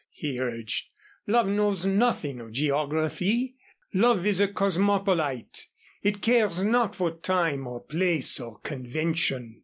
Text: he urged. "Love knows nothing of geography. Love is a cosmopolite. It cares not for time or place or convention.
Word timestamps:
he 0.09 0.39
urged. 0.39 0.89
"Love 1.27 1.47
knows 1.47 1.85
nothing 1.85 2.39
of 2.41 2.51
geography. 2.51 3.53
Love 3.93 4.25
is 4.25 4.41
a 4.41 4.47
cosmopolite. 4.47 5.67
It 6.01 6.23
cares 6.23 6.63
not 6.63 6.95
for 6.95 7.11
time 7.11 7.67
or 7.67 7.81
place 7.83 8.39
or 8.39 8.57
convention. 8.61 9.59